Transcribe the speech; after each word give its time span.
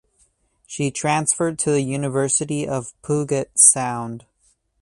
She 0.65 0.89
transferred 0.89 1.59
to 1.59 1.69
the 1.69 1.83
University 1.83 2.67
of 2.67 2.99
Puget 3.03 3.51
Sound. 3.59 4.25